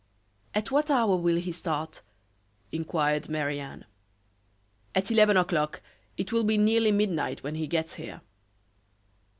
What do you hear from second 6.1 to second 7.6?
It will be nearly midnight when